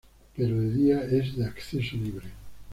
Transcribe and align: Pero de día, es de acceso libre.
Pero 0.35 0.59
de 0.59 0.73
día, 0.73 1.03
es 1.03 1.35
de 1.37 1.45
acceso 1.45 1.95
libre. 1.95 2.29